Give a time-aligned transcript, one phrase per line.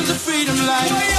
[0.00, 1.09] on the freedom line.